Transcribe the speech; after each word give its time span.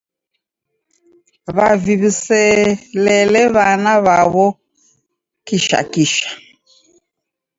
W'avi 1.55 1.93
w'iselele 2.01 3.41
w'ana 3.55 3.93
w'aw'o 4.05 4.47
kishakisha. 5.45 6.27